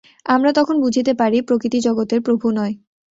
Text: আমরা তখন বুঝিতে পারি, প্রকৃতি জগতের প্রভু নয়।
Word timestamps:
আমরা 0.25 0.51
তখন 0.53 0.75
বুঝিতে 0.81 1.11
পারি, 1.13 1.37
প্রকৃতি 1.41 1.79
জগতের 1.79 2.19
প্রভু 2.21 2.45
নয়। 2.51 2.73